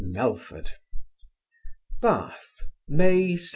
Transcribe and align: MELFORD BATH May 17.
MELFORD 0.03 0.71
BATH 2.01 2.63
May 2.87 3.37
17. 3.37 3.47